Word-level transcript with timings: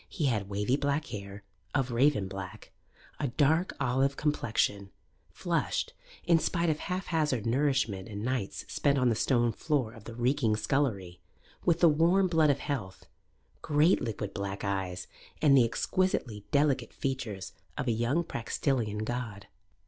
He 0.09 0.25
had 0.25 0.49
wavy 0.49 0.77
black 0.77 1.05
hair, 1.09 1.43
of 1.75 1.91
raven 1.91 2.27
black, 2.27 2.71
a 3.19 3.27
dark 3.27 3.75
olive 3.79 4.17
complexion, 4.17 4.89
flushed, 5.29 5.93
in 6.23 6.39
spite 6.39 6.71
of 6.71 6.79
haphazard 6.79 7.45
nourishment 7.45 8.07
and 8.09 8.25
nights 8.25 8.65
spent 8.67 8.97
on 8.97 9.09
the 9.09 9.15
stone 9.15 9.51
floor 9.51 9.93
of 9.93 10.05
the 10.05 10.15
reeking 10.15 10.55
scullery, 10.55 11.21
with 11.65 11.81
the 11.81 11.87
warm 11.87 12.25
blood 12.27 12.49
of 12.49 12.57
health, 12.61 13.05
great 13.61 14.01
liquid 14.01 14.33
black 14.33 14.63
eyes, 14.63 15.05
and 15.39 15.55
the 15.55 15.65
exquisitely 15.65 16.45
delicate 16.49 16.93
features 16.95 17.53
of 17.77 17.87
a 17.87 17.91
young 17.91 18.23
Praxitelean 18.23 19.05
god. 19.05 19.45